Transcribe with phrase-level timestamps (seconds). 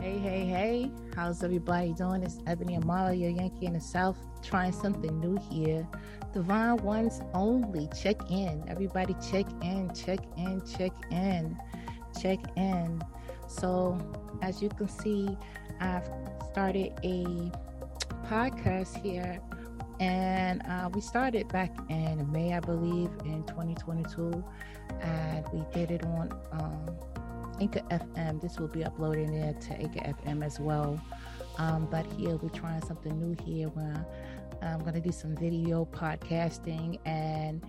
[0.00, 0.90] Hey, hey, hey.
[1.16, 2.22] How's everybody doing?
[2.22, 5.88] It's Ebony Amara, your Yankee in the South, trying something new here.
[6.32, 7.88] Divine Ones only.
[8.00, 8.62] Check in.
[8.68, 11.58] Everybody check in, check in, check in,
[12.22, 13.02] check in.
[13.48, 13.98] So,
[14.40, 15.36] as you can see,
[15.80, 16.08] I've
[16.52, 17.50] started a
[18.28, 19.40] podcast here,
[19.98, 24.44] and uh, we started back in May, I believe, in 2022,
[25.00, 26.32] and we did it on.
[26.52, 27.17] Um,
[27.60, 28.40] Anchor FM.
[28.40, 31.00] This will be uploading there to Anchor FM as well.
[31.58, 34.06] Um, but here we're trying something new here where
[34.62, 37.64] I'm going to do some video podcasting and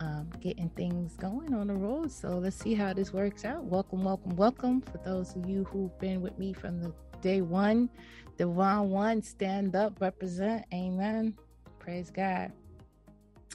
[0.00, 2.10] um, getting things going on the road.
[2.10, 3.64] So let's see how this works out.
[3.64, 4.80] Welcome, welcome, welcome.
[4.80, 7.90] For those of you who've been with me from the day one,
[8.36, 10.64] Divine One, stand up, represent.
[10.72, 11.36] Amen.
[11.78, 12.52] Praise God.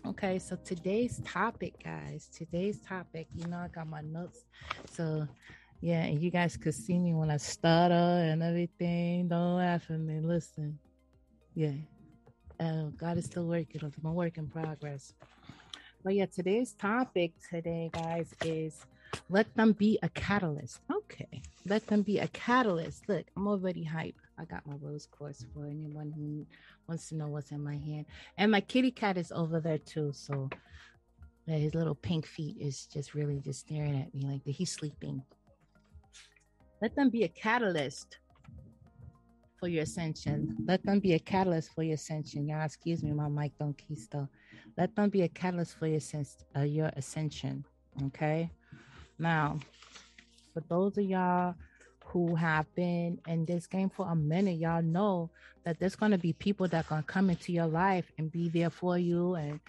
[0.06, 4.46] Okay, so today's topic, guys, today's topic, you know, I got my notes.
[4.90, 5.28] So
[5.82, 9.28] yeah, and you guys could see me when I stutter and everything.
[9.30, 10.20] Don't laugh at me.
[10.20, 10.78] Listen.
[11.56, 11.74] Yeah.
[12.60, 13.82] Uh, God is still working.
[13.84, 15.14] It's my work in progress.
[16.04, 18.86] But yeah, today's topic today, guys, is
[19.30, 20.80] let them be a catalyst.
[20.92, 21.42] Okay.
[21.66, 23.08] Let them be a catalyst.
[23.08, 24.16] Look, I'm already hype.
[24.38, 26.46] I got my rose quartz for anyone who
[26.88, 28.06] wants to know what's in my hand.
[28.38, 30.12] And my kitty cat is over there too.
[30.14, 30.50] So
[31.46, 35.24] his little pink feet is just really just staring at me like he's sleeping.
[36.82, 38.18] Let them be a catalyst
[39.60, 40.56] for your ascension.
[40.66, 42.48] Let them be a catalyst for your ascension.
[42.48, 44.30] Y'all, excuse me, my mic don't key still.
[44.78, 46.00] Let them be a catalyst for your
[46.56, 47.66] uh, your ascension.
[48.06, 48.50] Okay.
[49.18, 49.60] Now,
[50.54, 51.56] for those of y'all
[52.06, 55.30] who have been in this game for a minute, y'all know
[55.66, 58.70] that there's gonna be people that are gonna come into your life and be there
[58.70, 59.60] for you and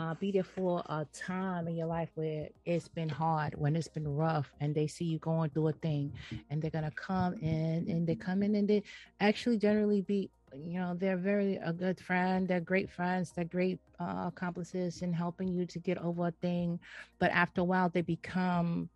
[0.00, 3.88] uh, be there for a time in your life where it's been hard, when it's
[3.88, 6.12] been rough, and they see you going through a thing,
[6.48, 8.82] and they're gonna come in, and they come in, and they
[9.20, 13.78] actually generally be, you know, they're very a good friend, they're great friends, they're great
[14.00, 16.80] uh, accomplices in helping you to get over a thing,
[17.18, 18.88] but after a while, they become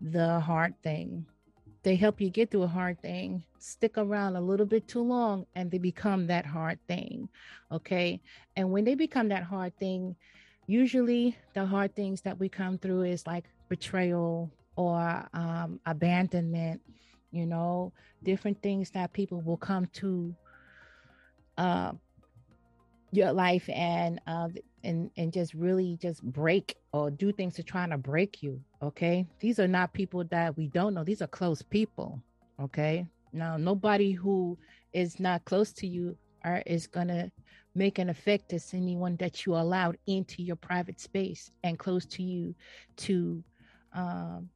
[0.00, 1.24] the hard thing
[1.84, 5.46] they help you get through a hard thing, stick around a little bit too long,
[5.54, 7.28] and they become that hard thing.
[7.70, 8.20] Okay.
[8.56, 10.16] And when they become that hard thing,
[10.66, 16.80] usually the hard things that we come through is like betrayal or um, abandonment,
[17.30, 17.92] you know,
[18.22, 20.34] different things that people will come to
[21.58, 21.92] uh,
[23.12, 24.48] your life and uh,
[24.84, 29.26] and and just really just break or do things to try to break you okay?
[29.40, 31.04] These are not people that we don't know.
[31.04, 32.22] These are close people
[32.60, 33.06] okay?
[33.32, 34.58] Now nobody who
[34.92, 37.30] is not close to you are is gonna
[37.74, 42.22] make an effect to anyone that you allowed into your private space and close to
[42.22, 42.54] you
[42.96, 43.42] to
[43.94, 44.48] um,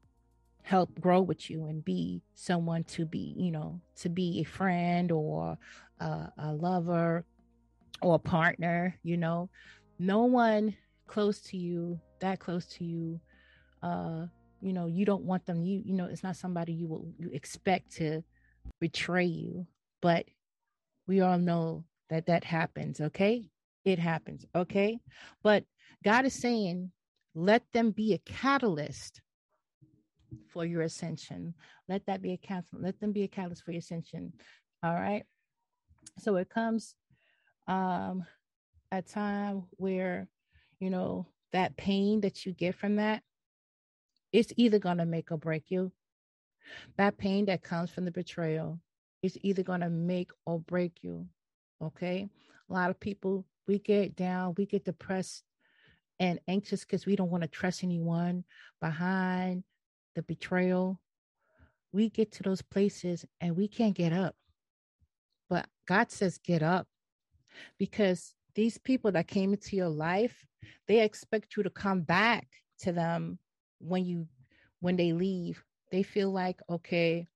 [0.62, 5.10] help grow with you and be someone to be you know to be a friend
[5.10, 5.56] or
[6.00, 7.24] a, a lover
[8.02, 9.48] or a partner you know
[9.98, 10.76] no one
[11.06, 13.20] close to you that close to you
[13.82, 14.26] uh
[14.60, 17.30] you know you don't want them you you know it's not somebody you will you
[17.32, 18.22] expect to
[18.80, 19.66] betray you
[20.02, 20.26] but
[21.06, 23.50] we all know that that happens okay?
[23.84, 24.98] It happens okay?
[25.42, 25.64] But
[26.04, 26.90] god is saying
[27.34, 29.20] let them be a catalyst
[30.48, 31.54] for your ascension.
[31.88, 34.32] Let that be a catalyst let them be a catalyst for your ascension.
[34.82, 35.24] All right?
[36.18, 36.94] So it comes
[37.66, 38.24] um
[38.90, 40.28] a time where,
[40.80, 43.22] you know, that pain that you get from that,
[44.32, 45.92] it's either going to make or break you.
[46.96, 48.80] That pain that comes from the betrayal
[49.22, 51.26] is either going to make or break you.
[51.82, 52.28] Okay.
[52.68, 55.42] A lot of people, we get down, we get depressed
[56.20, 58.44] and anxious because we don't want to trust anyone
[58.80, 59.64] behind
[60.14, 61.00] the betrayal.
[61.92, 64.34] We get to those places and we can't get up.
[65.48, 66.86] But God says, get up
[67.78, 70.44] because these people that came into your life,
[70.88, 72.48] they expect you to come back
[72.80, 73.38] to them
[73.78, 74.26] when you
[74.80, 75.62] when they leave.
[75.92, 77.28] They feel like, okay,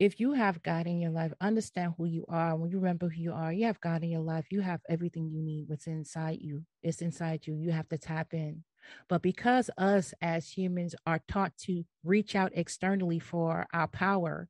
[0.00, 2.56] if you have God in your life, understand who you are.
[2.56, 4.46] When you remember who you are, you have God in your life.
[4.50, 5.68] You have everything you need.
[5.68, 6.64] What's inside you?
[6.82, 7.54] It's inside you.
[7.54, 8.64] You have to tap in.
[9.10, 14.48] But because us as humans are taught to reach out externally for our power,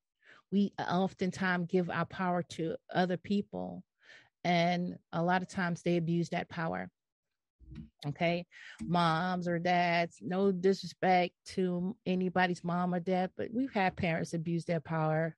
[0.52, 3.82] we oftentimes give our power to other people
[4.44, 6.90] and a lot of times they abuse that power
[8.06, 8.46] okay?
[8.82, 14.64] Moms or dads no disrespect to anybody's mom or dad but we've had parents abuse
[14.64, 15.36] their power.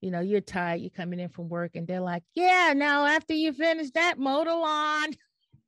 [0.00, 3.34] You know you're tired you're coming in from work and they're like yeah now after
[3.34, 5.14] you finish that mow the lawn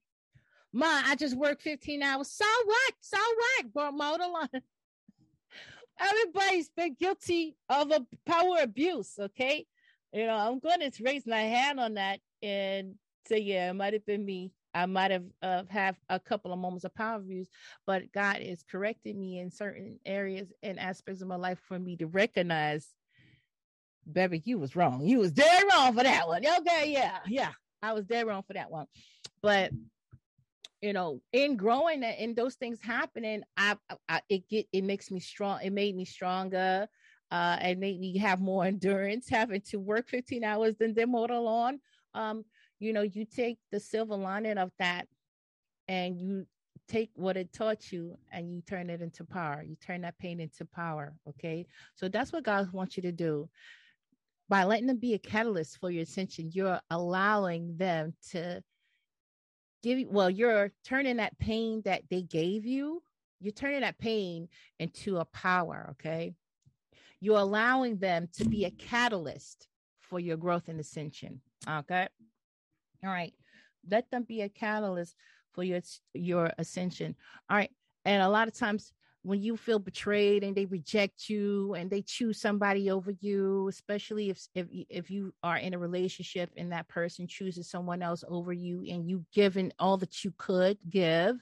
[0.73, 2.31] ma i just worked 15 hours.
[2.31, 2.93] So what?
[3.01, 3.67] So what?
[3.75, 4.49] But mow the lawn.
[6.01, 9.15] Everybody's been guilty of a power abuse.
[9.19, 9.67] Okay,
[10.13, 12.95] you know, I'm going to raise my hand on that and
[13.27, 14.53] say, yeah, it might have been me.
[14.75, 17.49] I might have uh, have a couple of moments of power views,
[17.87, 21.97] but God is correcting me in certain areas and aspects of my life for me
[21.97, 22.89] to recognize,
[24.11, 25.05] baby, you was wrong.
[25.05, 26.43] You was dead wrong for that one.
[26.61, 27.51] Okay, yeah, yeah,
[27.83, 28.87] I was dead wrong for that one.
[29.43, 29.73] But
[30.81, 33.77] you know, in growing and those things happening, I,
[34.09, 35.61] I it get it makes me strong.
[35.63, 36.89] It made me stronger.
[37.31, 41.49] Uh, and made me have more endurance, having to work 15 hours than them all
[41.49, 41.81] on.
[42.15, 42.45] Um,
[42.79, 45.07] you know, you take the silver lining of that
[45.89, 46.47] and you
[46.89, 49.63] take what it taught you and you turn it into power.
[49.67, 51.15] You turn that pain into power.
[51.29, 51.67] Okay.
[51.95, 53.49] So that's what God wants you to do.
[54.49, 58.63] By letting them be a catalyst for your ascension, you're allowing them to
[59.83, 63.03] give you, well, you're turning that pain that they gave you,
[63.41, 64.49] you're turning that pain
[64.79, 65.89] into a power.
[65.93, 66.35] Okay.
[67.21, 69.69] You're allowing them to be a catalyst
[70.01, 71.41] for your growth and ascension.
[71.69, 72.09] Okay.
[73.05, 73.35] All right.
[73.91, 75.15] Let them be a catalyst
[75.53, 75.81] for your
[76.15, 77.15] your ascension.
[77.51, 77.71] All right.
[78.05, 78.93] And a lot of times
[79.23, 84.31] when you feel betrayed and they reject you and they choose somebody over you, especially
[84.31, 88.53] if if if you are in a relationship and that person chooses someone else over
[88.53, 91.37] you and you given all that you could give,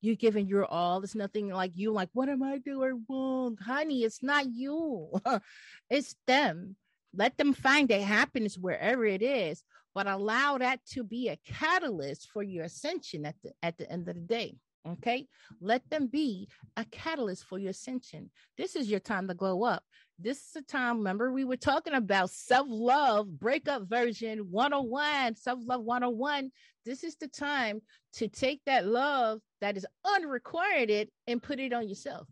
[0.00, 1.02] you giving your all.
[1.02, 3.56] It's nothing like you like, what am I doing wrong?
[3.56, 5.10] Honey, it's not you.
[5.90, 6.76] it's them.
[7.14, 9.62] Let them find their happiness wherever it is
[9.94, 14.08] but allow that to be a catalyst for your ascension at the at the end
[14.08, 14.56] of the day
[14.86, 15.26] okay?
[15.60, 18.30] Let them be a catalyst for your ascension.
[18.56, 19.82] This is your time to glow up.
[20.18, 26.50] This is the time remember we were talking about self-love breakup version 101 self-love 101
[26.84, 27.80] this is the time
[28.14, 32.26] to take that love that is unrequited and put it on yourself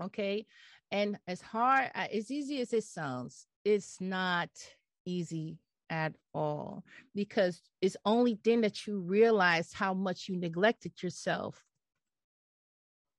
[0.00, 0.46] okay?
[0.92, 4.50] And as hard uh, as easy as it sounds it's not
[5.04, 5.58] easy
[5.88, 6.84] at all
[7.14, 11.64] because it's only then that you realize how much you neglected yourself.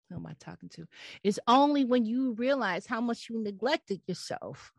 [0.10, 0.88] Who am I talking to?
[1.24, 4.74] It's only when you realize how much you neglected yourself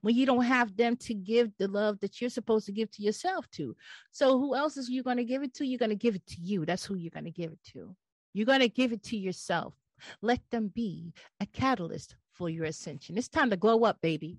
[0.00, 3.02] when you don't have them to give the love that you're supposed to give to
[3.02, 3.76] yourself to.
[4.10, 5.66] So who else is you going to give it to?
[5.66, 6.66] You're going to give it to you.
[6.66, 7.94] That's who you're going to give it to.
[8.34, 9.74] You're going to give it to yourself.
[10.20, 13.16] Let them be a catalyst for your ascension.
[13.16, 14.38] It's time to glow up, baby.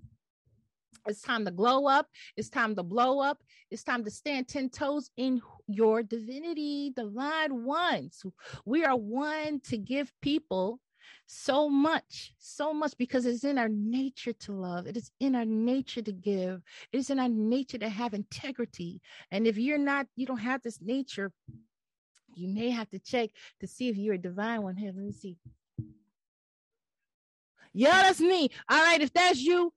[1.06, 2.06] It's time to glow up.
[2.36, 3.42] It's time to blow up.
[3.70, 8.24] It's time to stand 10 toes in your divinity, divine ones.
[8.64, 10.80] We are one to give people
[11.26, 14.86] so much, so much because it's in our nature to love.
[14.86, 16.62] It is in our nature to give.
[16.92, 19.00] It is in our nature to have integrity.
[19.30, 21.32] And if you're not, you don't have this nature,
[22.34, 23.30] you may have to check
[23.60, 24.76] to see if you're a divine one.
[24.76, 25.36] Here, let me see.
[27.72, 28.50] Yeah, that's me.
[28.68, 29.72] All right, if that's you,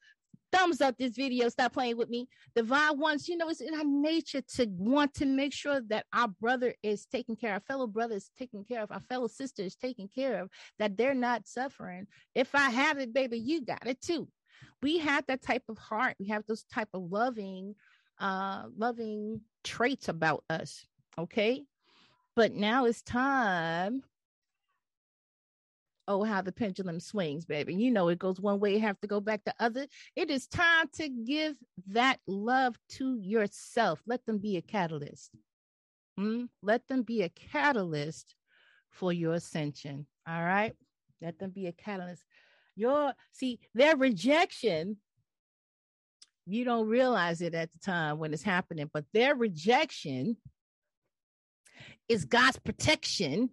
[0.51, 1.49] thumbs up this video.
[1.49, 2.27] Stop playing with me.
[2.55, 6.27] Divine ones, you know, it's in our nature to want to make sure that our
[6.27, 10.07] brother is taken care of, fellow brothers taken care of, our fellow sisters is taken
[10.07, 10.49] care of,
[10.79, 12.07] that they're not suffering.
[12.35, 14.27] If I have it, baby, you got it too.
[14.81, 16.15] We have that type of heart.
[16.19, 17.75] We have those type of loving,
[18.19, 20.85] uh, loving traits about us.
[21.17, 21.63] Okay.
[22.35, 24.03] But now it's time
[26.07, 27.74] oh how the pendulum swings baby.
[27.75, 29.87] You know it goes one way you have to go back the other.
[30.16, 34.02] It is time to give that love to yourself.
[34.06, 35.31] Let them be a catalyst.
[36.19, 36.49] Mm?
[36.64, 38.33] let them be a catalyst
[38.90, 40.07] for your ascension.
[40.28, 40.73] All right?
[41.21, 42.23] Let them be a catalyst.
[42.76, 44.97] Your see their rejection
[46.49, 50.37] you don't realize it at the time when it's happening but their rejection
[52.07, 53.49] is god's protection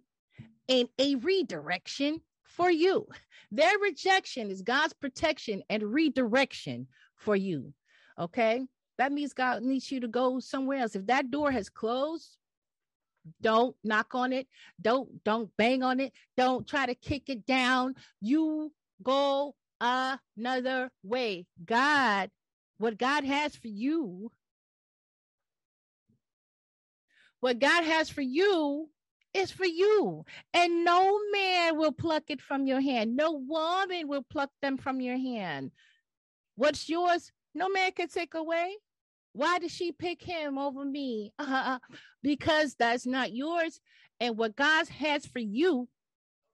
[0.69, 2.21] and a redirection
[2.55, 3.07] for you.
[3.51, 7.73] Their rejection is God's protection and redirection for you.
[8.19, 8.65] Okay.
[8.97, 10.95] That means God needs you to go somewhere else.
[10.95, 12.37] If that door has closed,
[13.41, 14.47] don't knock on it.
[14.81, 16.13] Don't don't bang on it.
[16.37, 17.95] Don't try to kick it down.
[18.21, 18.71] You
[19.03, 21.45] go another way.
[21.63, 22.29] God,
[22.77, 24.31] what God has for you,
[27.39, 28.89] what God has for you
[29.35, 30.25] is for you.
[30.53, 33.15] And no man will pluck it from your hand.
[33.15, 35.71] No woman will pluck them from your hand.
[36.55, 38.77] What's yours, no man can take away.
[39.33, 41.33] Why did she pick him over me?
[41.37, 41.79] Uh,
[42.23, 43.81] because that's not yours.
[44.19, 45.89] And what God has for you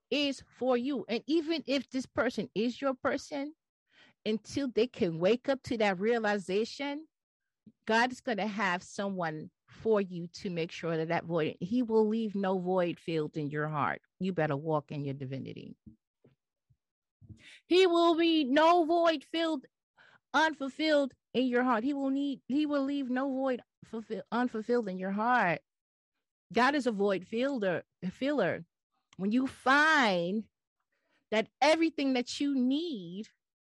[0.09, 1.05] is for you.
[1.07, 3.53] And even if this person is your person,
[4.25, 7.05] until they can wake up to that realization,
[7.87, 11.81] God is going to have someone for you to make sure that that void, he
[11.81, 14.01] will leave no void filled in your heart.
[14.19, 15.75] You better walk in your divinity.
[17.67, 19.65] He will be no void filled,
[20.33, 21.83] unfulfilled in your heart.
[21.83, 25.59] He will need, he will leave no void fulfill, unfulfilled in your heart.
[26.53, 28.65] God is a void filler, filler.
[29.17, 30.43] When you find
[31.31, 33.27] that everything that you need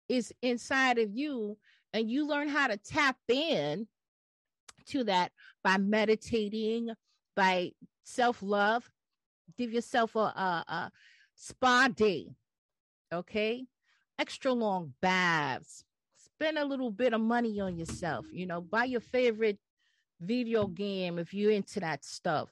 [0.09, 1.59] is inside of you,
[1.92, 3.87] and you learn how to tap in
[4.87, 5.32] to that
[5.62, 6.90] by meditating,
[7.37, 7.72] by
[8.04, 8.88] self love,
[9.56, 10.92] give yourself a, a, a
[11.34, 12.28] spa day,
[13.12, 13.66] okay?
[14.18, 15.84] Extra long baths.
[16.16, 19.58] Spend a little bit of money on yourself, you know, buy your favorite
[20.20, 22.49] video game if you're into that stuff.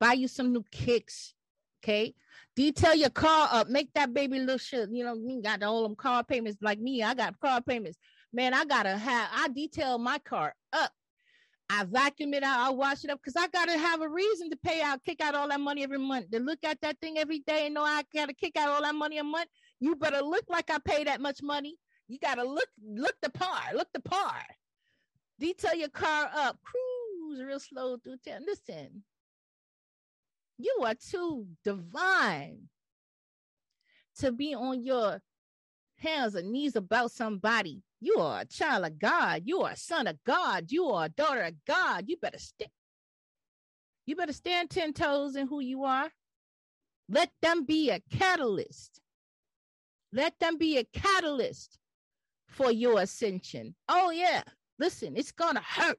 [0.00, 1.34] Buy you some new kicks,
[1.82, 2.14] okay?
[2.56, 4.88] Detail your car up, make that baby look shit.
[4.90, 7.02] You know, me got all them car payments like me.
[7.02, 7.98] I got car payments.
[8.32, 10.90] Man, I gotta have I detail my car up.
[11.70, 14.56] I vacuum it out, I wash it up because I gotta have a reason to
[14.56, 16.30] pay out, kick out all that money every month.
[16.30, 18.94] To look at that thing every day and know I gotta kick out all that
[18.94, 19.48] money a month.
[19.80, 21.76] You better look like I pay that much money.
[22.06, 24.42] You gotta look, look the par, look the par.
[25.40, 28.42] Detail your car up, cruise real slow through town.
[28.46, 29.02] Listen,
[30.58, 32.68] you are too divine
[34.18, 35.20] to be on your
[35.96, 37.82] hands and knees about somebody.
[38.04, 39.44] You are a child of God.
[39.46, 40.70] You are a son of God.
[40.70, 42.04] You are a daughter of God.
[42.06, 42.70] You better stick.
[44.04, 46.10] You better stand 10 toes in who you are.
[47.08, 49.00] Let them be a catalyst.
[50.12, 51.78] Let them be a catalyst
[52.46, 53.74] for your ascension.
[53.88, 54.42] Oh, yeah.
[54.78, 55.98] Listen, it's going to hurt.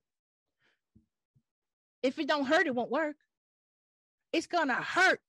[2.03, 3.15] If it don't hurt, it won't work.
[4.31, 5.21] It's going to hurt.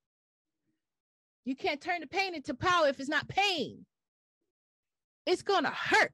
[1.47, 3.87] You can't turn the pain into power if it's not pain.
[5.25, 6.13] It's going to hurt.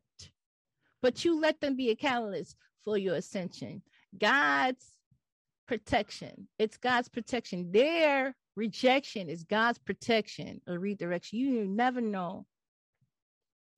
[1.03, 3.83] But you let them be a catalyst for your ascension.
[4.19, 4.87] God's
[5.67, 6.49] protection.
[6.59, 7.73] It's God's protection.
[7.73, 11.39] Their rejection is God's protection or redirection.
[11.39, 12.47] You never know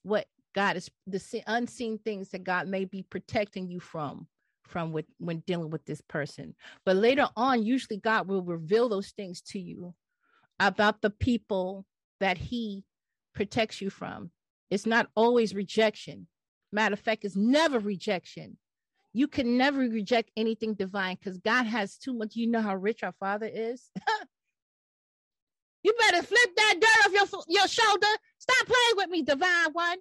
[0.02, 4.28] what God is the unseen things that God may be protecting you from
[4.66, 6.54] from with, when dealing with this person.
[6.84, 9.94] But later on, usually God will reveal those things to you
[10.58, 11.84] about the people
[12.20, 12.84] that He
[13.34, 14.30] protects you from.
[14.70, 16.26] It's not always rejection.
[16.74, 18.58] Matter of fact, it's never rejection.
[19.12, 22.34] You can never reject anything divine because God has too much.
[22.34, 23.92] You know how rich our Father is.
[25.84, 28.08] you better flip that dirt off your, your shoulder.
[28.38, 29.98] Stop playing with me, divine one.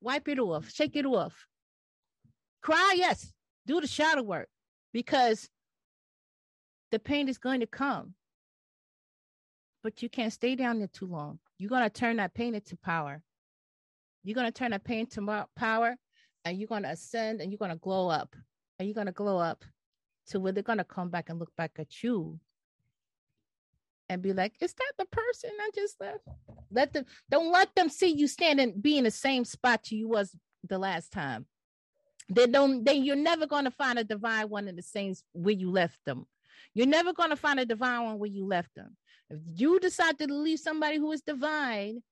[0.00, 1.46] Wipe it off, shake it off.
[2.62, 3.30] Cry, yes.
[3.66, 4.48] Do the shadow work
[4.94, 5.50] because
[6.92, 8.14] the pain is going to come.
[9.82, 11.40] But you can't stay down there too long.
[11.58, 13.20] You're going to turn that pain into power.
[14.22, 15.96] You're going to turn that pain to power
[16.44, 18.34] and you're going to ascend and you're going to glow up.
[18.78, 19.64] And you're going to glow up
[20.28, 22.38] to where they're going to come back and look back at you
[24.08, 26.26] and be like, is that the person I just left?
[26.70, 30.34] Let them don't let them see you standing be in the same spot you was
[30.68, 31.46] the last time.
[32.28, 35.70] They don't then you're never gonna find a divine one in the same where you
[35.70, 36.26] left them.
[36.74, 38.96] You're never gonna find a divine one where you left them.
[39.30, 42.02] If you decide to leave somebody who is divine,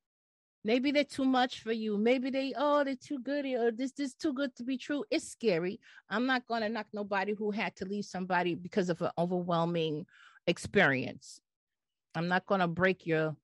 [0.65, 1.97] maybe they're too much for you.
[1.97, 5.05] Maybe they, oh, they're too good, or this, this too good to be true.
[5.11, 5.81] It's scary.
[6.11, 10.07] I'm not gonna knock nobody who had to leave somebody because of an overwhelming
[10.47, 11.41] experience.
[12.15, 13.37] I'm not gonna break your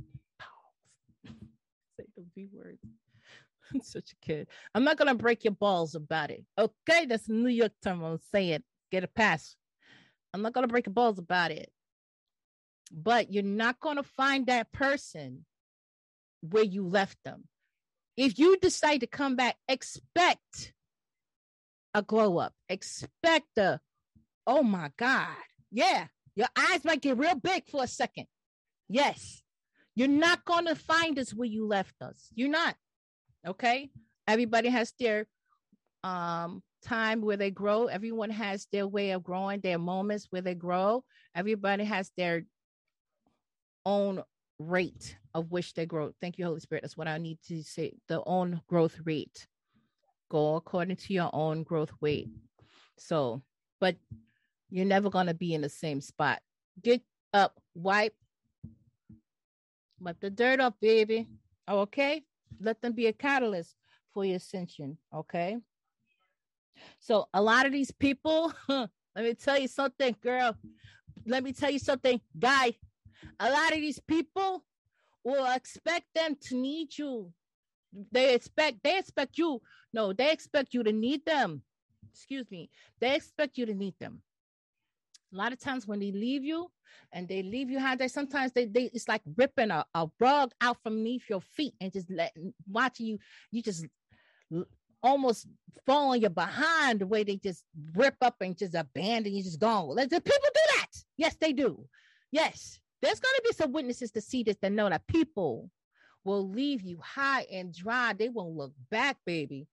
[1.26, 2.78] say the B word.
[3.74, 4.48] I'm such a kid.
[4.74, 6.44] I'm not gonna break your balls about it.
[6.58, 8.02] Okay, that's New York term.
[8.02, 8.64] I'm saying it.
[8.90, 9.56] get a pass.
[10.32, 11.70] I'm not gonna break your balls about it.
[12.94, 15.44] But you're not gonna find that person
[16.40, 17.44] where you left them.
[18.16, 20.72] If you decide to come back, expect
[21.92, 22.54] a glow up.
[22.68, 23.80] Expect a,
[24.46, 25.28] oh my God.
[25.72, 28.26] Yeah, your eyes might get real big for a second.
[28.88, 29.42] Yes.
[29.96, 32.28] You're not going to find us where you left us.
[32.34, 32.74] You're not.
[33.46, 33.90] Okay.
[34.26, 35.26] Everybody has their
[36.02, 37.86] um, time where they grow.
[37.86, 41.04] Everyone has their way of growing, their moments where they grow.
[41.34, 42.44] Everybody has their
[43.84, 44.22] own
[44.58, 46.12] rate of which they grow.
[46.20, 46.82] Thank you, Holy Spirit.
[46.82, 47.94] That's what I need to say.
[48.08, 49.46] The own growth rate.
[50.30, 52.28] Go according to your own growth rate.
[52.96, 53.42] So,
[53.80, 53.96] but
[54.70, 56.40] you're never going to be in the same spot.
[56.82, 58.14] Get up, wipe,
[60.00, 61.28] wipe the dirt off, baby.
[61.68, 62.22] Oh, okay?
[62.60, 63.74] Let them be a catalyst
[64.12, 64.98] for your ascension.
[65.14, 65.58] Okay?
[67.00, 70.56] So, a lot of these people, let me tell you something, girl.
[71.26, 72.74] Let me tell you something, guy.
[73.40, 74.64] A lot of these people
[75.24, 77.32] will expect them to need you.
[78.12, 79.62] They expect they expect you.
[79.92, 81.62] No, they expect you to need them.
[82.12, 82.70] Excuse me.
[83.00, 84.22] They expect you to need them.
[85.32, 86.70] A lot of times when they leave you,
[87.12, 87.96] and they leave you high.
[87.96, 91.74] They sometimes they, they it's like ripping a, a rug out from beneath your feet
[91.80, 93.18] and just letting watching you,
[93.50, 93.86] you just
[95.02, 95.46] almost
[95.86, 99.60] fall on your behind the way they just rip up and just abandon you, just
[99.60, 99.94] gone.
[99.94, 100.90] The people do that.
[101.16, 101.84] Yes, they do.
[102.32, 105.70] Yes, there's going to be some witnesses to see this that know that people
[106.24, 108.12] will leave you high and dry.
[108.12, 109.66] They won't look back, baby.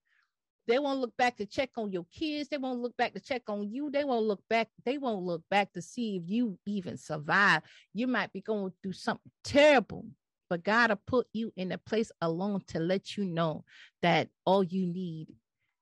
[0.68, 2.48] They won't look back to check on your kids.
[2.48, 3.90] They won't look back to check on you.
[3.90, 4.68] They won't look back.
[4.84, 7.62] They won't look back to see if you even survive.
[7.92, 10.06] You might be going through something terrible,
[10.48, 13.64] but God will put you in a place alone to let you know
[14.02, 15.28] that all you need,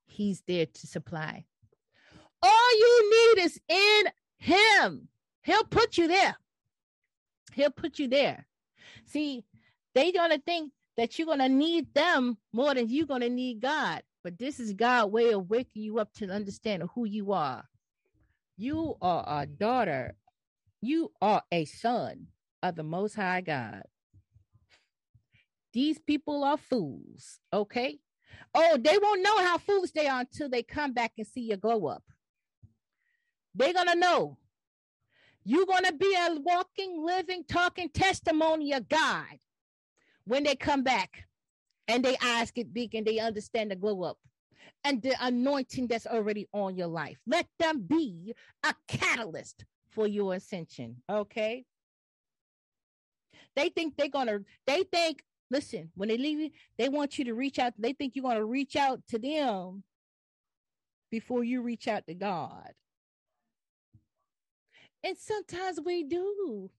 [0.07, 1.45] He's there to supply.
[2.41, 4.03] All you need is in
[4.37, 5.07] Him.
[5.43, 6.35] He'll put you there.
[7.53, 8.45] He'll put you there.
[9.05, 9.43] See,
[9.93, 14.03] they're gonna think that you're gonna need them more than you're gonna need God.
[14.23, 17.63] But this is God' way of waking you up to understand who you are.
[18.57, 20.15] You are a daughter.
[20.81, 22.27] You are a son
[22.61, 23.83] of the Most High God.
[25.73, 27.99] These people are fools, okay?
[28.53, 31.57] Oh, they won't know how foolish they are until they come back and see your
[31.57, 32.03] glow up.
[33.55, 34.37] They're going to know.
[35.43, 39.25] You're going to be a walking, living, talking testimony of God
[40.25, 41.25] when they come back
[41.87, 44.17] and their eyes get big and they understand the glow up
[44.83, 47.17] and the anointing that's already on your life.
[47.25, 48.33] Let them be
[48.63, 50.97] a catalyst for your ascension.
[51.09, 51.65] Okay.
[53.55, 57.33] They think they're gonna, they think, listen, when they leave you, they want you to
[57.33, 59.83] reach out, they think you're gonna reach out to them
[61.09, 62.71] before you reach out to God.
[65.03, 66.69] And sometimes we do.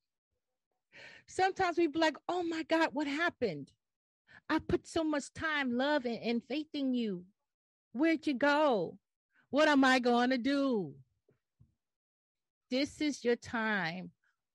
[1.26, 3.71] Sometimes we be like, oh my God, what happened?
[4.49, 7.25] I put so much time, love, and, and faith in you.
[7.93, 8.99] Where'd you go?
[9.50, 10.95] What am I going to do?
[12.71, 14.11] This is your time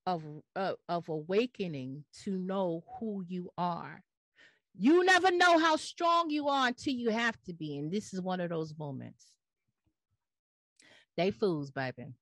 [0.06, 0.24] of,
[0.56, 4.02] uh, of awakening to know who you are.
[4.80, 7.78] You never know how strong you are until you have to be.
[7.78, 9.26] And this is one of those moments.
[11.16, 12.14] They fools, baby.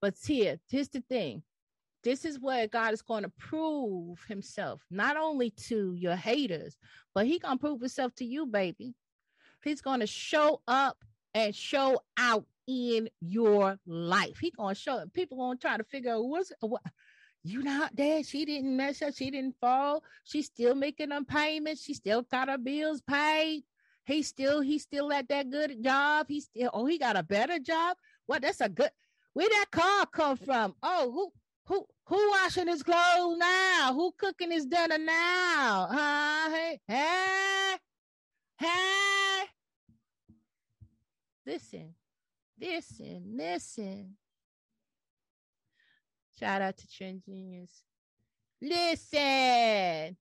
[0.00, 1.42] But here, here's the thing
[2.02, 6.76] this is where God is going to prove himself, not only to your haters,
[7.14, 8.94] but he going to prove himself to you, baby.
[9.62, 10.96] He's going to show up
[11.34, 14.38] and show out in your life.
[14.40, 15.12] He going to show it.
[15.12, 16.82] People going to try to figure out what's what.
[17.42, 18.22] You not there.
[18.22, 19.14] She didn't mess up.
[19.14, 20.04] She didn't fall.
[20.24, 21.82] She's still making them payments.
[21.82, 23.64] She still got her bills paid.
[24.04, 26.26] He still, he still at that good job.
[26.28, 27.96] He still, oh, he got a better job.
[28.26, 28.42] What?
[28.42, 28.90] That's a good.
[29.32, 30.74] Where that car come from?
[30.82, 31.32] Oh, who
[31.66, 33.92] who who washing his clothes now?
[33.94, 35.88] Who cooking his dinner now?
[35.90, 36.50] Huh?
[36.50, 37.76] Hey, hey,
[38.58, 39.44] hey.
[41.46, 41.94] Listen,
[42.60, 44.16] listen, listen.
[46.38, 47.82] Shout out to Trend Genius.
[48.60, 50.16] Listen.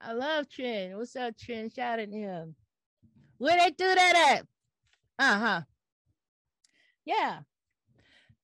[0.00, 0.96] I love Trend.
[0.96, 1.72] What's up, Trend?
[1.72, 2.54] Shout out to him.
[3.38, 4.46] Where they do that at?
[5.18, 5.60] Uh-huh.
[7.04, 7.40] Yeah.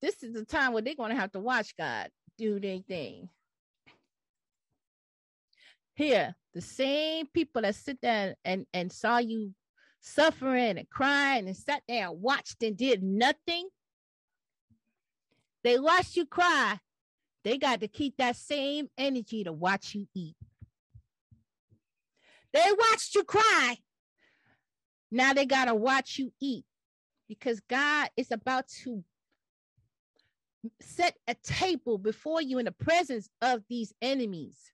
[0.01, 3.29] This is the time where they're gonna have to watch God do their thing.
[5.93, 9.53] Here, the same people that sit there and, and saw you
[9.99, 13.69] suffering and crying and sat there and watched and did nothing.
[15.63, 16.79] They watched you cry.
[17.43, 20.35] They got to keep that same energy to watch you eat.
[22.53, 23.77] They watched you cry.
[25.11, 26.65] Now they got to watch you eat
[27.27, 29.03] because God is about to
[30.81, 34.71] set a table before you in the presence of these enemies.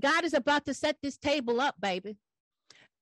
[0.00, 2.16] God is about to set this table up, baby.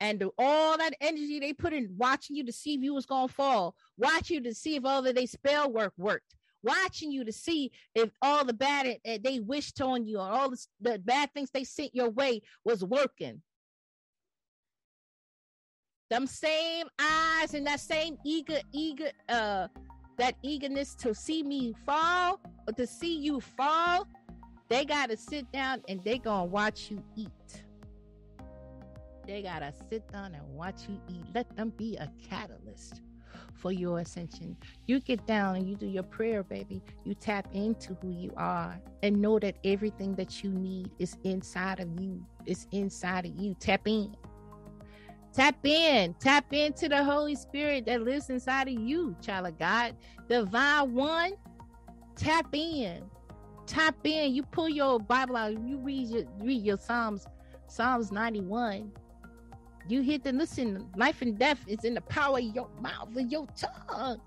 [0.00, 3.28] And all that energy they put in watching you to see if you was gonna
[3.28, 7.32] fall, watching you to see if all of their spell work worked, watching you to
[7.32, 11.32] see if all the bad uh, they wished on you or all the, the bad
[11.34, 13.42] things they sent your way was working.
[16.10, 19.68] Them same eyes and that same eager, eager, uh,
[20.18, 24.06] that eagerness to see me fall or to see you fall,
[24.68, 27.64] they got to sit down and they to watch you eat.
[29.26, 31.24] They got to sit down and watch you eat.
[31.34, 33.02] Let them be a catalyst
[33.54, 34.56] for your ascension.
[34.86, 36.82] You get down and you do your prayer, baby.
[37.04, 41.80] You tap into who you are and know that everything that you need is inside
[41.80, 42.24] of you.
[42.46, 43.54] It's inside of you.
[43.58, 44.14] Tap in.
[45.38, 49.94] Tap in, tap into the Holy Spirit that lives inside of you, child of God.
[50.28, 51.34] Divine one,
[52.16, 53.04] tap in.
[53.64, 54.34] Tap in.
[54.34, 57.24] You pull your Bible out, you read your read your Psalms,
[57.68, 58.90] Psalms 91.
[59.88, 63.30] You hit the listen, life and death is in the power of your mouth and
[63.30, 64.20] your tongue.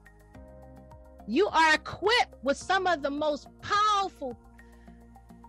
[1.28, 4.40] You are equipped with some of the most powerful,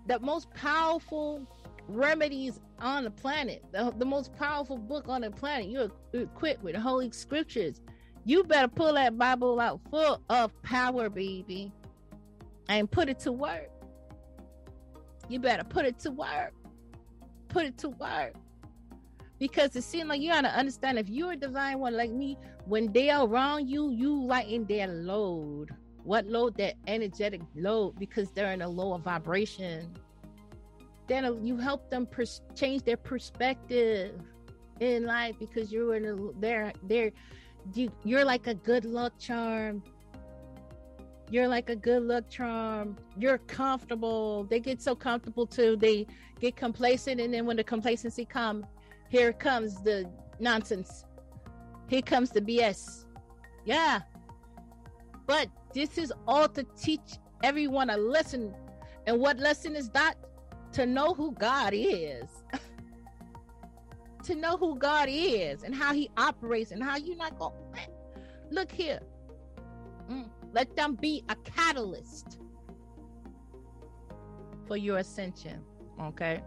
[0.08, 1.46] the most powerful
[1.94, 5.68] remedies on the planet, the, the most powerful book on the planet.
[5.68, 7.80] You're equipped with holy scriptures.
[8.24, 11.72] You better pull that Bible out full of power, baby,
[12.68, 13.68] and put it to work.
[15.28, 16.52] You better put it to work.
[17.48, 18.34] Put it to work.
[19.38, 22.92] Because it seems like you gotta understand if you're a divine one like me, when
[22.92, 25.70] they are around you, you lighten their load.
[26.04, 26.56] What load?
[26.58, 29.96] That energetic load because they're in a lower vibration
[31.06, 34.14] then you help them pers- change their perspective
[34.80, 37.12] in life because you're in they're
[37.74, 39.82] you, you're like a good luck charm.
[41.30, 42.96] You're like a good luck charm.
[43.16, 44.44] You're comfortable.
[44.44, 45.76] They get so comfortable too.
[45.76, 46.06] They
[46.40, 48.66] get complacent and then when the complacency come
[49.08, 50.10] here comes the
[50.40, 51.04] nonsense.
[51.88, 53.04] Here comes the bs
[53.64, 54.00] yeah.
[55.26, 58.54] But this is all to teach everyone a lesson.
[59.06, 60.14] And what lesson is that
[60.72, 62.28] to know who God is.
[64.24, 67.52] to know who God is and how he operates and how you're not going
[68.52, 69.00] look here.
[70.10, 70.28] Mm.
[70.52, 72.38] Let them be a catalyst
[74.66, 75.60] for your ascension.
[76.00, 76.42] Okay.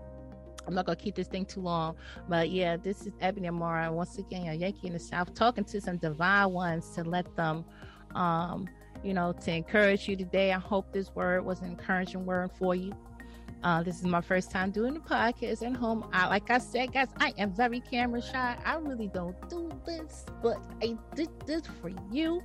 [0.67, 1.95] I'm not gonna keep this thing too long,
[2.27, 3.91] but yeah, this is Ebony Amara.
[3.91, 7.63] Once again, a Yankee in the South, talking to some divine ones to let them,
[8.15, 8.67] um,
[9.03, 10.53] you know, to encourage you today.
[10.53, 12.93] I hope this word was an encouraging word for you.
[13.63, 16.07] Uh, this is my first time doing the podcast at home.
[16.13, 18.57] I, like I said, guys, I am very camera shy.
[18.63, 22.41] I really don't do this, but I did this for you,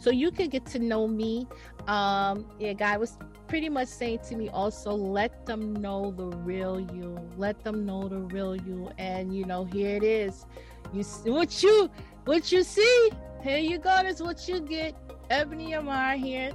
[0.00, 1.46] so you can get to know me.
[1.86, 6.80] Um, yeah, guy was pretty much saying to me also, let them know the real
[6.80, 7.18] you.
[7.36, 10.46] Let them know the real you, and you know, here it is.
[10.92, 11.90] You see what you
[12.24, 13.10] what you see.
[13.42, 14.00] Here you go.
[14.02, 14.94] That's what you get.
[15.28, 16.52] Ebony Amar here,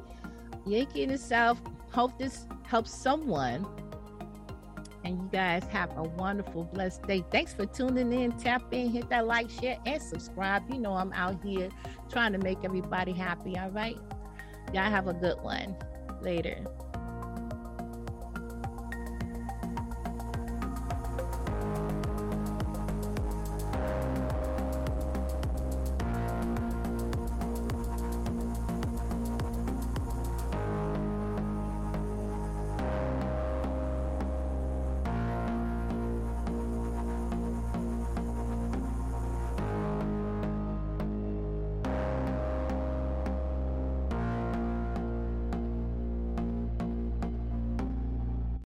[0.65, 1.61] Yankee in the South.
[1.91, 3.65] Hope this helps someone
[5.09, 7.23] and you guys have a wonderful, blessed day.
[7.31, 8.31] Thanks for tuning in.
[8.33, 10.63] Tap in, hit that like, share, and subscribe.
[10.69, 11.69] You know, I'm out here
[12.11, 13.57] trying to make everybody happy.
[13.57, 13.97] All right.
[14.71, 15.75] Y'all have a good one.
[16.21, 16.63] Later.